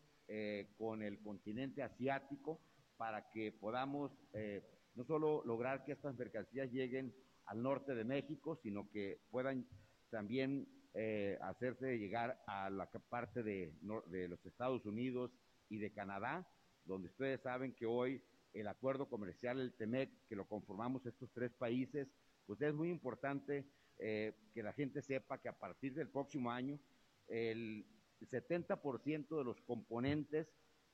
[0.78, 2.62] con el continente asiático
[3.02, 4.62] para que podamos eh,
[4.94, 7.12] no solo lograr que estas mercancías lleguen
[7.48, 9.66] al norte de México, sino que puedan
[10.12, 13.74] también eh, hacerse llegar a la parte de,
[14.06, 15.32] de los Estados Unidos
[15.68, 16.48] y de Canadá,
[16.86, 18.22] donde ustedes saben que hoy
[18.54, 22.08] el acuerdo comercial, el TEMEC, que lo conformamos estos tres países,
[22.46, 23.66] pues es muy importante
[23.98, 26.80] eh, que la gente sepa que a partir del próximo año
[27.28, 27.84] el,
[28.30, 30.48] 70% de los componentes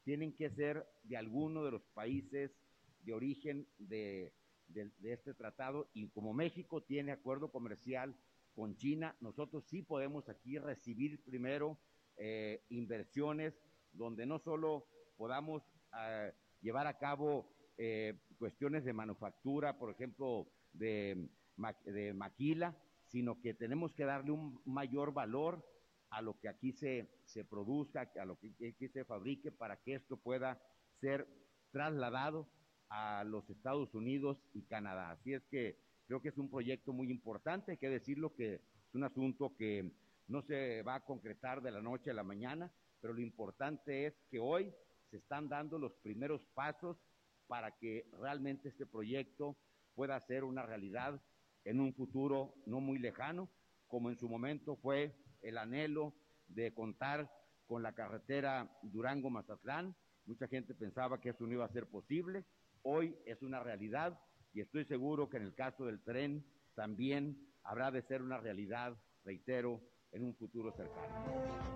[0.07, 2.49] tienen que ser de alguno de los países
[3.03, 4.31] de origen de,
[5.03, 5.89] este tratado.
[5.93, 8.15] Y como México tiene acuerdo comercial
[8.55, 11.77] con China, nosotros sí podemos aquí recibir primero
[12.15, 13.53] eh, inversiones
[13.91, 15.61] donde no solo podamos
[15.99, 21.27] eh, llevar a cabo eh, cuestiones de manufactura, por ejemplo, de,
[21.83, 25.67] de maquila, sino que tenemos que darle un mayor valor
[26.09, 29.95] a lo que aquí se, se produzca, a lo que aquí se fabrique, para que
[29.95, 30.61] esto pueda
[30.99, 31.27] ser
[31.71, 32.47] trasladado
[32.89, 35.11] a los Estados Unidos y Canadá.
[35.11, 38.95] Así es que creo que es un proyecto muy importante, hay que decirlo que es
[38.95, 39.91] un asunto que
[40.27, 44.13] no se va a concretar de la noche a la mañana, pero lo importante es
[44.29, 44.73] que hoy
[45.09, 46.97] se están dando los primeros pasos
[47.47, 49.57] para que realmente este proyecto
[49.95, 51.21] pueda ser una realidad
[51.63, 53.49] en un futuro no muy lejano,
[53.87, 55.15] como en su momento fue
[55.47, 56.13] el anhelo
[56.47, 57.31] de contar
[57.67, 59.95] con la carretera Durango-Mazatlán.
[60.25, 62.45] Mucha gente pensaba que eso no iba a ser posible.
[62.83, 64.19] Hoy es una realidad
[64.53, 68.97] y estoy seguro que en el caso del tren también habrá de ser una realidad,
[69.23, 69.81] reitero,
[70.11, 71.67] en un futuro cercano.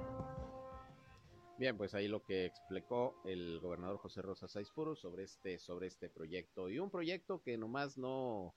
[1.58, 6.10] Bien, pues ahí lo que explicó el gobernador José Rosa Saizpuro sobre este, sobre este
[6.10, 6.70] proyecto.
[6.70, 8.56] Y un proyecto que nomás no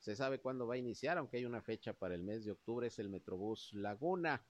[0.00, 2.86] se sabe cuándo va a iniciar, aunque hay una fecha para el mes de octubre,
[2.86, 4.42] es el Metrobús Laguna.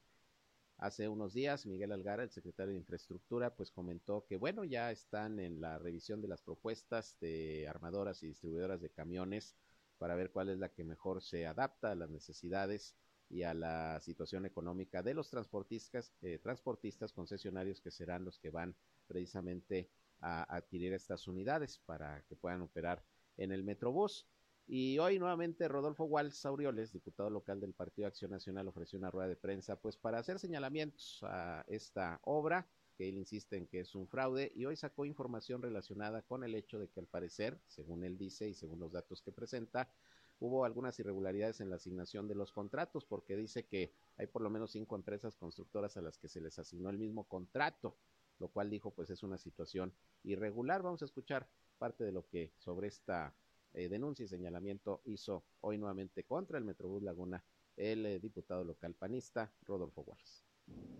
[0.79, 5.41] Hace unos días, Miguel Algara, el secretario de Infraestructura, pues comentó que, bueno, ya están
[5.41, 9.57] en la revisión de las propuestas de armadoras y distribuidoras de camiones
[9.99, 12.95] para ver cuál es la que mejor se adapta a las necesidades
[13.29, 18.51] y a la situación económica de los transportistas, eh, transportistas concesionarios que serán los que
[18.51, 18.75] van
[19.07, 23.05] precisamente a adquirir estas unidades para que puedan operar
[23.37, 24.27] en el Metrobús.
[24.73, 29.27] Y hoy nuevamente Rodolfo Walsh Aurioles, diputado local del Partido Acción Nacional, ofreció una rueda
[29.27, 33.97] de prensa pues para hacer señalamientos a esta obra, que él insiste en que es
[33.97, 38.05] un fraude, y hoy sacó información relacionada con el hecho de que al parecer, según
[38.05, 39.93] él dice y según los datos que presenta,
[40.39, 44.51] hubo algunas irregularidades en la asignación de los contratos, porque dice que hay por lo
[44.51, 47.97] menos cinco empresas constructoras a las que se les asignó el mismo contrato,
[48.39, 50.81] lo cual dijo pues es una situación irregular.
[50.81, 53.35] Vamos a escuchar parte de lo que sobre esta
[53.73, 57.45] eh, denuncia y señalamiento hizo hoy nuevamente contra el Metrobús Laguna
[57.77, 60.45] el eh, diputado local panista Rodolfo Juárez.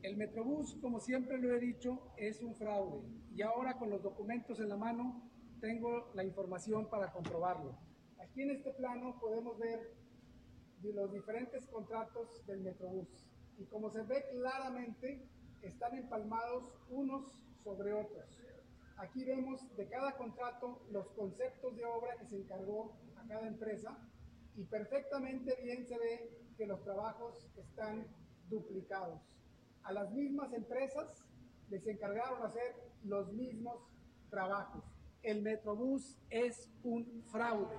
[0.03, 4.59] El Metrobús, como siempre lo he dicho, es un fraude y ahora con los documentos
[4.61, 5.31] en la mano
[5.61, 7.79] tengo la información para comprobarlo.
[8.19, 9.95] Aquí en este plano podemos ver
[10.83, 13.09] los diferentes contratos del Metrobús
[13.59, 15.29] y como se ve claramente
[15.61, 17.31] están empalmados unos
[17.63, 18.25] sobre otros.
[19.01, 23.97] Aquí vemos de cada contrato los conceptos de obra que se encargó a cada empresa
[24.57, 28.07] y perfectamente bien se ve que los trabajos están
[28.49, 29.21] duplicados.
[29.83, 31.25] A las mismas empresas
[31.71, 33.79] les encargaron hacer los mismos
[34.29, 34.85] trabajos
[35.23, 37.77] el Metrobús es un fraude.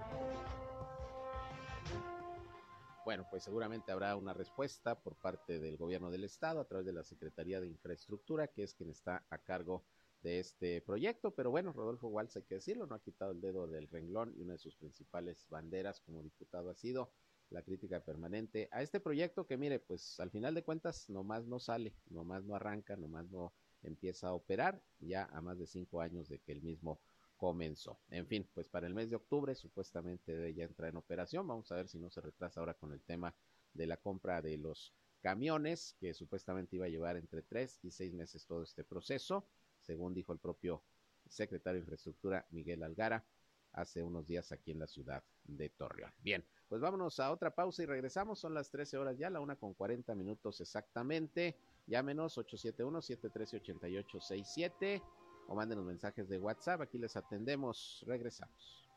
[3.04, 6.94] Bueno, pues seguramente habrá una respuesta por parte del gobierno del estado a través de
[6.94, 11.32] la Secretaría de Infraestructura, que es quien está a cargo de este proyecto.
[11.32, 14.42] Pero bueno, Rodolfo Walsh, hay que decirlo, no ha quitado el dedo del renglón y
[14.42, 17.12] una de sus principales banderas como diputado ha sido
[17.50, 21.60] la crítica permanente a este proyecto que mire, pues al final de cuentas nomás no
[21.60, 23.54] sale, nomás no arranca, nomás no
[23.84, 27.02] empieza a operar, ya a más de cinco años de que el mismo
[27.36, 28.00] comenzó.
[28.10, 31.48] En fin, pues para el mes de octubre supuestamente debe ya entrar en operación.
[31.48, 33.36] Vamos a ver si no se retrasa ahora con el tema
[33.74, 38.14] de la compra de los camiones, que supuestamente iba a llevar entre tres y seis
[38.14, 39.46] meses todo este proceso,
[39.92, 40.82] según dijo el propio
[41.28, 43.26] secretario de Infraestructura Miguel Algara
[43.74, 46.14] hace unos días aquí en la ciudad de Torreón.
[46.20, 48.40] Bien, pues vámonos a otra pausa y regresamos.
[48.40, 51.58] Son las 13 horas ya, la una con 40 minutos exactamente.
[51.88, 55.04] Llámenos 871-713-8867
[55.50, 56.80] o manden los mensajes de WhatsApp.
[56.80, 58.06] Aquí les atendemos.
[58.08, 58.90] Regresamos.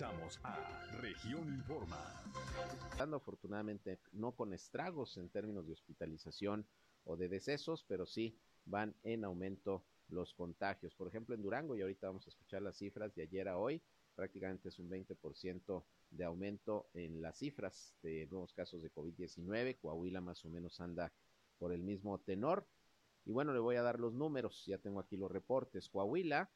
[0.00, 0.56] Regresamos a
[1.02, 1.98] Región Informa.
[2.98, 6.66] Afortunadamente no con estragos en términos de hospitalización
[7.04, 8.34] o de decesos, pero sí
[8.64, 10.94] van en aumento los contagios.
[10.94, 13.82] Por ejemplo, en Durango, y ahorita vamos a escuchar las cifras de ayer a hoy,
[14.14, 19.80] prácticamente es un 20% de aumento en las cifras de nuevos casos de COVID-19.
[19.80, 21.12] Coahuila más o menos anda
[21.58, 22.66] por el mismo tenor.
[23.26, 25.90] Y bueno, le voy a dar los números, ya tengo aquí los reportes.
[25.90, 26.50] Coahuila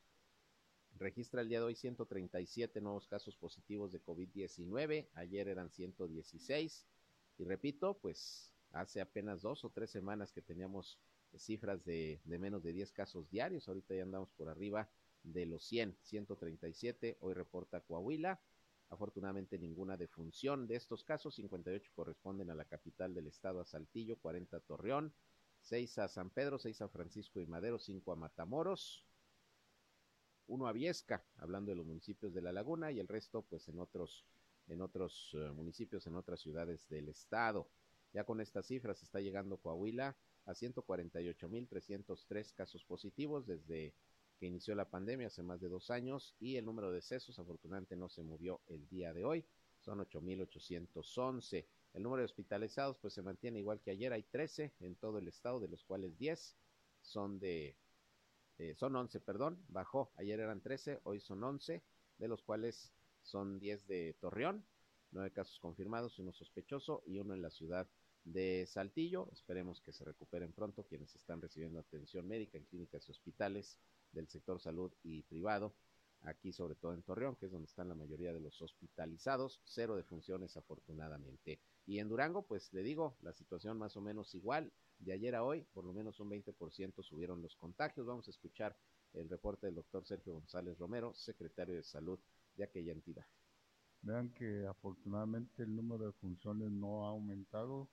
[1.04, 6.86] registra el día de hoy 137 nuevos casos positivos de COVID-19, ayer eran 116.
[7.36, 10.98] Y repito, pues hace apenas dos o tres semanas que teníamos
[11.36, 14.88] cifras de, de menos de 10 casos diarios, ahorita ya andamos por arriba
[15.22, 18.40] de los 100, 137, hoy reporta Coahuila
[18.88, 24.16] Afortunadamente ninguna defunción de estos casos, 58 corresponden a la capital del estado, a Saltillo,
[24.20, 25.12] 40 a Torreón,
[25.62, 29.04] 6 a San Pedro, 6 a Francisco y Madero, 5 a Matamoros,
[30.46, 33.78] uno a Viesca, hablando de los municipios de La Laguna, y el resto pues en
[33.78, 34.24] otros,
[34.68, 37.68] en otros uh, municipios, en otras ciudades del estado.
[38.12, 43.94] Ya con estas cifras está llegando Coahuila a 148.303 casos positivos desde
[44.38, 47.96] que inició la pandemia hace más de dos años y el número de decesos afortunadamente
[47.96, 49.44] no se movió el día de hoy,
[49.80, 51.66] son 8.811.
[51.94, 55.28] El número de hospitalizados pues se mantiene igual que ayer, hay 13 en todo el
[55.28, 56.56] estado, de los cuales 10
[57.02, 57.76] son de,
[58.58, 61.82] eh, son 11, perdón, bajó, ayer eran 13, hoy son 11,
[62.18, 64.64] de los cuales son 10 de Torreón,
[65.10, 67.88] 9 casos confirmados, uno sospechoso y uno en la ciudad
[68.24, 69.28] de Saltillo.
[69.32, 73.78] Esperemos que se recuperen pronto quienes están recibiendo atención médica en clínicas y hospitales
[74.12, 75.74] del sector salud y privado,
[76.22, 79.96] aquí sobre todo en Torreón, que es donde están la mayoría de los hospitalizados, cero
[79.96, 81.60] de funciones afortunadamente.
[81.86, 84.72] Y en Durango, pues le digo, la situación más o menos igual,
[85.04, 88.06] de ayer a hoy, por lo menos un 20% subieron los contagios.
[88.06, 88.74] Vamos a escuchar
[89.12, 92.18] el reporte del doctor Sergio González Romero, secretario de salud
[92.56, 93.26] de aquella entidad.
[94.02, 97.88] Vean que afortunadamente el número de funciones no ha aumentado,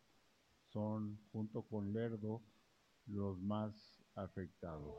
[0.72, 2.42] son, junto con Lerdo,
[3.06, 4.96] los más afectados.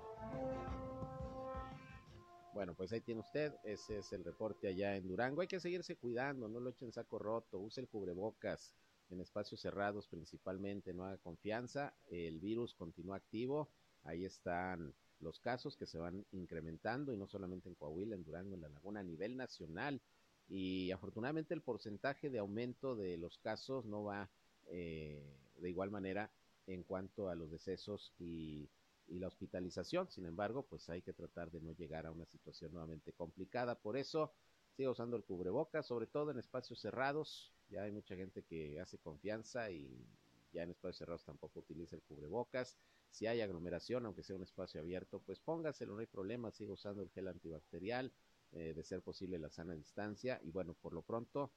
[2.54, 5.42] Bueno, pues ahí tiene usted, ese es el reporte allá en Durango.
[5.42, 8.74] Hay que seguirse cuidando, no lo echen saco roto, use el cubrebocas
[9.10, 13.68] en espacios cerrados principalmente, no haga confianza, el virus continúa activo,
[14.04, 18.54] ahí están los casos que se van incrementando y no solamente en Coahuila, en Durango,
[18.54, 20.00] en la Laguna, a nivel nacional.
[20.48, 24.30] Y afortunadamente el porcentaje de aumento de los casos no va
[24.68, 25.22] eh,
[25.58, 26.30] de igual manera
[26.66, 28.68] en cuanto a los decesos y,
[29.08, 30.08] y, la hospitalización.
[30.10, 33.78] Sin embargo, pues hay que tratar de no llegar a una situación nuevamente complicada.
[33.78, 34.32] Por eso
[34.76, 37.52] sigo usando el cubrebocas, sobre todo en espacios cerrados.
[37.68, 40.06] Ya hay mucha gente que hace confianza y
[40.52, 42.76] ya en espacios cerrados tampoco utiliza el cubrebocas.
[43.10, 47.02] Si hay aglomeración, aunque sea un espacio abierto, pues póngaselo, no hay problema, siga usando
[47.02, 48.12] el gel antibacterial,
[48.52, 51.50] eh, de ser posible la sana distancia y bueno, por lo pronto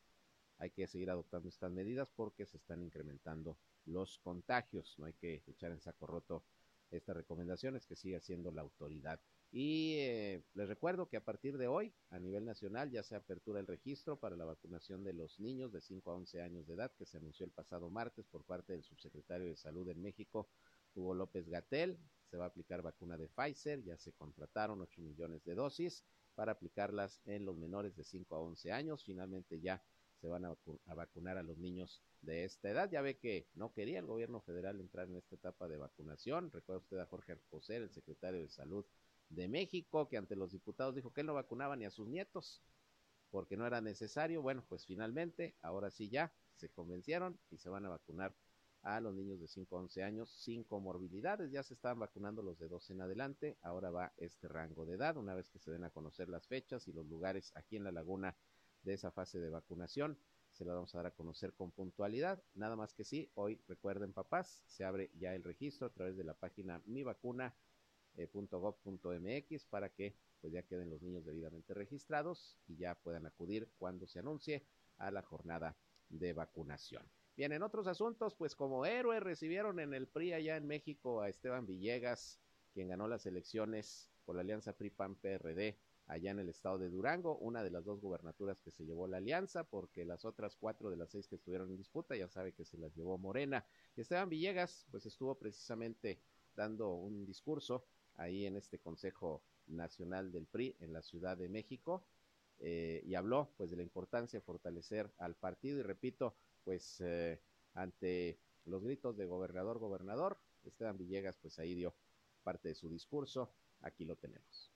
[0.58, 5.44] hay que seguir adoptando estas medidas porque se están incrementando los contagios, no hay que
[5.48, 6.44] echar en saco roto
[6.92, 9.20] estas recomendaciones que sigue haciendo la autoridad.
[9.52, 13.60] Y eh, les recuerdo que a partir de hoy, a nivel nacional, ya se apertura
[13.60, 16.92] el registro para la vacunación de los niños de 5 a 11 años de edad,
[16.96, 20.50] que se anunció el pasado martes por parte del subsecretario de Salud en México,
[20.94, 21.98] Hugo López Gatel.
[22.30, 26.04] Se va a aplicar vacuna de Pfizer, ya se contrataron 8 millones de dosis
[26.36, 29.04] para aplicarlas en los menores de 5 a 11 años.
[29.04, 29.82] Finalmente ya
[30.20, 30.56] se van a,
[30.94, 32.90] vacunar a los niños de esta edad.
[32.92, 36.52] Ya ve que no quería el gobierno federal entrar en esta etapa de vacunación.
[36.52, 38.86] Recuerda usted a Jorge Alcocer, el secretario de Salud
[39.30, 42.62] de México, que ante los diputados dijo que él no vacunaba ni a sus nietos
[43.32, 44.42] porque no era necesario.
[44.42, 48.36] Bueno, pues finalmente, ahora sí ya se convencieron y se van a vacunar
[48.82, 51.52] a los niños de 5 a 11 años sin comorbilidades.
[51.52, 53.58] Ya se estaban vacunando los de 12 en adelante.
[53.62, 55.18] Ahora va este rango de edad.
[55.18, 57.92] Una vez que se den a conocer las fechas y los lugares aquí en la
[57.92, 58.36] laguna
[58.84, 60.18] de esa fase de vacunación,
[60.52, 62.44] se la vamos a dar a conocer con puntualidad.
[62.54, 66.24] Nada más que sí, hoy recuerden papás, se abre ya el registro a través de
[66.24, 73.26] la página mivacuna.gov.mx para que pues ya queden los niños debidamente registrados y ya puedan
[73.26, 74.66] acudir cuando se anuncie
[74.98, 75.78] a la jornada
[76.10, 77.10] de vacunación.
[77.36, 81.30] Bien, en otros asuntos, pues como héroe recibieron en el PRI allá en México a
[81.30, 82.42] Esteban Villegas,
[82.74, 85.78] quien ganó las elecciones por la alianza PRI-PAN-PRD
[86.10, 89.18] allá en el estado de Durango, una de las dos gubernaturas que se llevó la
[89.18, 92.66] alianza, porque las otras cuatro de las seis que estuvieron en disputa ya sabe que
[92.66, 93.64] se las llevó Morena.
[93.96, 96.20] Esteban Villegas, pues estuvo precisamente
[96.56, 97.86] dando un discurso
[98.16, 102.04] ahí en este Consejo Nacional del PRI en la Ciudad de México,
[102.58, 107.40] eh, y habló pues de la importancia de fortalecer al partido y repito, pues eh,
[107.76, 111.94] ante los gritos de gobernador, gobernador, Esteban Villegas pues ahí dio
[112.44, 114.72] parte de su discurso, aquí lo tenemos.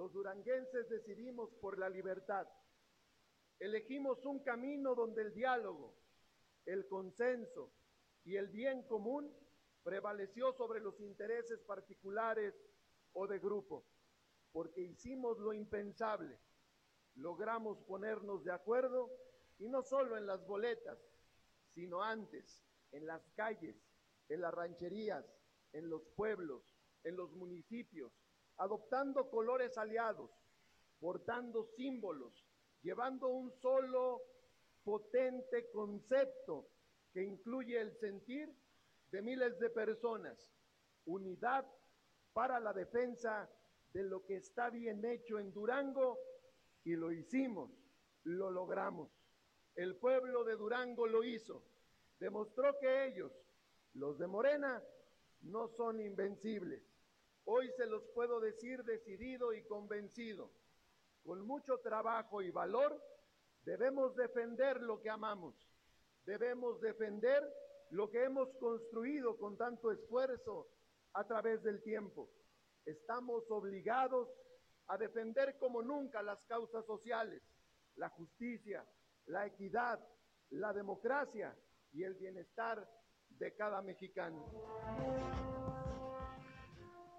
[0.00, 2.48] Los duranguenses decidimos por la libertad.
[3.58, 5.94] Elegimos un camino donde el diálogo,
[6.64, 7.70] el consenso
[8.24, 9.30] y el bien común
[9.82, 12.54] prevaleció sobre los intereses particulares
[13.12, 13.84] o de grupo,
[14.52, 16.40] porque hicimos lo impensable,
[17.16, 19.10] logramos ponernos de acuerdo
[19.58, 20.98] y no solo en las boletas,
[21.74, 23.76] sino antes, en las calles,
[24.30, 25.26] en las rancherías,
[25.74, 26.74] en los pueblos,
[27.04, 28.10] en los municipios,
[28.60, 30.30] adoptando colores aliados,
[31.00, 32.44] portando símbolos,
[32.82, 34.20] llevando un solo
[34.84, 36.68] potente concepto
[37.12, 38.54] que incluye el sentir
[39.10, 40.38] de miles de personas,
[41.06, 41.66] unidad
[42.34, 43.50] para la defensa
[43.94, 46.18] de lo que está bien hecho en Durango
[46.84, 47.70] y lo hicimos,
[48.24, 49.10] lo logramos.
[49.74, 51.64] El pueblo de Durango lo hizo,
[52.18, 53.32] demostró que ellos,
[53.94, 54.82] los de Morena,
[55.40, 56.89] no son invencibles.
[57.52, 60.52] Hoy se los puedo decir decidido y convencido.
[61.24, 63.02] Con mucho trabajo y valor
[63.64, 65.56] debemos defender lo que amamos.
[66.24, 67.42] Debemos defender
[67.90, 70.68] lo que hemos construido con tanto esfuerzo
[71.12, 72.30] a través del tiempo.
[72.86, 74.28] Estamos obligados
[74.86, 77.42] a defender como nunca las causas sociales,
[77.96, 78.86] la justicia,
[79.26, 79.98] la equidad,
[80.50, 81.58] la democracia
[81.92, 82.88] y el bienestar
[83.30, 85.29] de cada mexicano.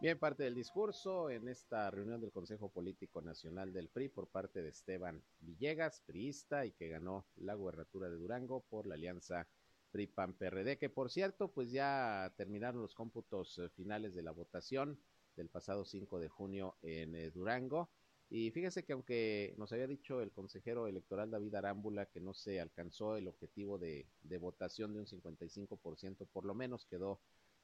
[0.01, 4.63] Bien, parte del discurso en esta reunión del Consejo Político Nacional del PRI por parte
[4.63, 9.47] de Esteban Villegas, priista y que ganó la gubernatura de Durango por la alianza
[9.91, 14.99] PRI-PAN-PRD, que por cierto, pues ya terminaron los cómputos eh, finales de la votación
[15.35, 17.91] del pasado 5 de junio en eh, Durango.
[18.27, 22.59] Y fíjese que aunque nos había dicho el consejero electoral David Arámbula que no se
[22.59, 27.19] alcanzó el objetivo de, de votación de un 55%, por lo menos quedó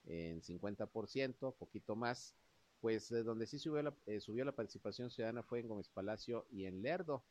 [0.08, 2.36] en 50%, poquito más,
[2.80, 6.47] pues de donde sí subió la, eh, subió la participación ciudadana fue en Gómez Palacio
[6.49, 7.24] y en Lerdo,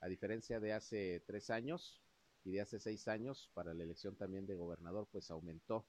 [0.00, 2.02] a diferencia de hace tres años
[2.44, 5.86] y de hace seis años para la elección también de gobernador, pues aumentó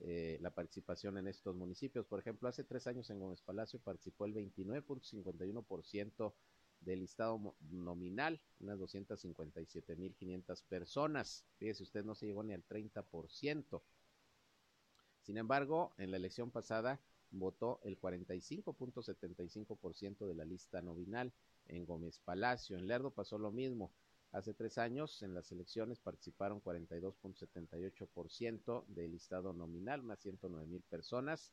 [0.00, 2.06] eh, la participación en estos municipios.
[2.06, 6.34] Por ejemplo, hace tres años en Gómez Palacio participó el 29.51%
[6.80, 11.44] del listado nominal, unas 257.500 personas.
[11.58, 13.82] Fíjese usted, no se llegó ni al 30%.
[15.22, 17.00] Sin embargo, en la elección pasada
[17.30, 21.32] votó el 45.75% de la lista nominal
[21.66, 22.76] en Gómez Palacio.
[22.76, 23.92] En Lerdo pasó lo mismo.
[24.32, 31.52] Hace tres años en las elecciones participaron 42.78% del listado nominal, unas 109 mil personas.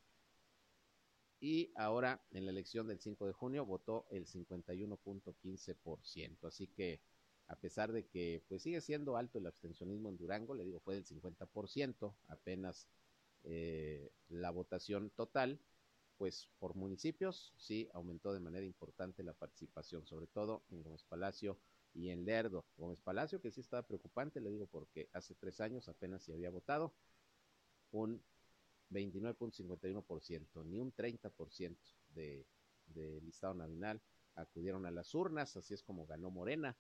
[1.42, 6.48] Y ahora en la elección del 5 de junio votó el 51.15%.
[6.48, 7.02] Así que
[7.48, 10.96] a pesar de que pues sigue siendo alto el abstencionismo en Durango, le digo fue
[10.96, 12.88] del 50%, apenas
[13.44, 15.60] eh, la votación total,
[16.18, 21.58] pues por municipios sí aumentó de manera importante la participación, sobre todo en Gómez Palacio
[21.94, 22.66] y en Lerdo.
[22.78, 26.50] Gómez Palacio, que sí estaba preocupante, le digo porque hace tres años apenas se había
[26.50, 26.94] votado
[27.92, 28.22] un
[28.92, 31.78] 29.51%, ni un 30%
[32.14, 32.46] de,
[32.88, 34.02] de listado nominal
[34.36, 36.78] acudieron a las urnas, así es como ganó Morena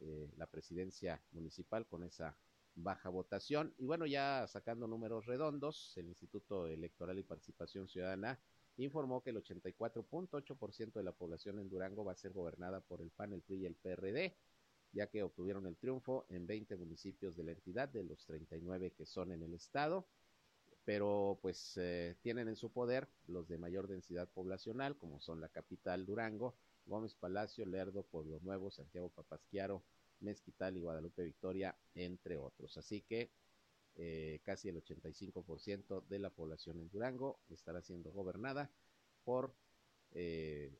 [0.00, 2.36] eh, la presidencia municipal con esa
[2.82, 3.74] baja votación.
[3.78, 8.38] Y bueno, ya sacando números redondos, el Instituto Electoral y Participación Ciudadana
[8.76, 13.10] informó que el 84.8% de la población en Durango va a ser gobernada por el
[13.10, 14.36] PAN, el PRI y el PRD,
[14.92, 19.04] ya que obtuvieron el triunfo en 20 municipios de la entidad, de los 39 que
[19.04, 20.06] son en el estado,
[20.84, 25.48] pero pues eh, tienen en su poder los de mayor densidad poblacional, como son la
[25.48, 26.56] capital Durango,
[26.86, 29.82] Gómez Palacio, Lerdo, Pueblo Nuevo, Santiago Papasquiaro,
[30.20, 32.76] Mezquital y Guadalupe Victoria, entre otros.
[32.76, 33.30] Así que
[33.96, 38.70] eh, casi el 85% de la población en Durango estará siendo gobernada
[39.24, 39.54] por
[40.12, 40.72] eh,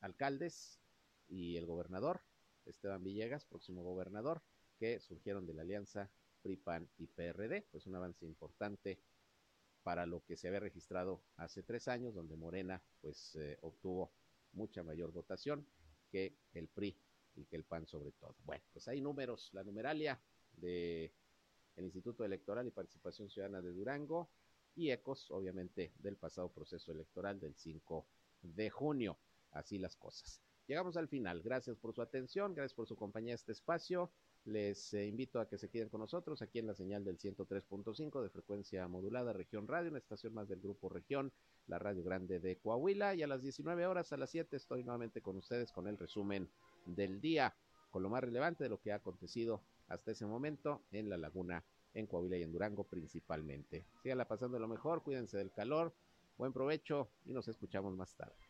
[0.00, 0.80] alcaldes
[1.28, 2.20] y el gobernador,
[2.66, 4.42] Esteban Villegas, próximo gobernador,
[4.78, 6.10] que surgieron de la alianza
[6.42, 8.98] PRIPAN y PRD, pues un avance importante
[9.82, 14.12] para lo que se había registrado hace tres años, donde Morena pues eh, obtuvo
[14.52, 15.66] mucha mayor votación
[16.10, 16.96] que el PRI
[17.36, 18.36] y que el PAN sobre todo.
[18.44, 20.20] Bueno, pues hay números, la numeralia
[20.52, 21.12] de
[21.76, 24.30] el Instituto Electoral y Participación Ciudadana de Durango
[24.74, 28.06] y ecos, obviamente, del pasado proceso electoral del 5
[28.42, 29.18] de junio.
[29.52, 30.40] Así las cosas.
[30.66, 31.42] Llegamos al final.
[31.42, 34.12] Gracias por su atención, gracias por su compañía a este espacio.
[34.44, 38.22] Les eh, invito a que se queden con nosotros aquí en la señal del 103.5
[38.22, 41.30] de frecuencia modulada Región Radio, una estación más del Grupo Región,
[41.66, 43.14] la Radio Grande de Coahuila.
[43.14, 46.48] Y a las 19 horas, a las 7, estoy nuevamente con ustedes con el resumen
[46.86, 47.54] del día,
[47.90, 51.62] con lo más relevante de lo que ha acontecido hasta ese momento en la laguna,
[51.92, 53.84] en Coahuila y en Durango principalmente.
[54.02, 55.92] Síganla pasando lo mejor, cuídense del calor,
[56.38, 58.49] buen provecho y nos escuchamos más tarde.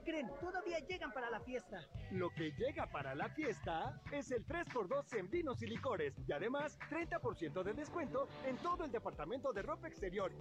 [0.00, 0.30] ¿Qué creen?
[0.40, 1.86] Todavía llegan para la fiesta.
[2.10, 6.78] Lo que llega para la fiesta es el 3x2 en vinos y licores y además
[6.90, 10.32] 30% de descuento en todo el departamento de ropa exterior.